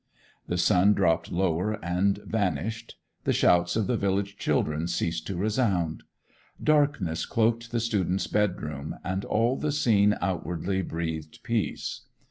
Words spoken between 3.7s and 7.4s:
of the village children ceased to resound, darkness